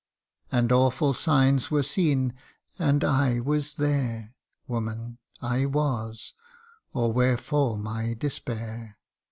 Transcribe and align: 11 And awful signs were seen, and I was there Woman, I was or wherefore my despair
11 0.51 0.57
And 0.63 0.71
awful 0.71 1.13
signs 1.13 1.69
were 1.69 1.83
seen, 1.83 2.33
and 2.79 3.03
I 3.03 3.39
was 3.39 3.75
there 3.75 4.33
Woman, 4.67 5.19
I 5.43 5.67
was 5.67 6.33
or 6.91 7.13
wherefore 7.13 7.77
my 7.77 8.15
despair 8.15 8.97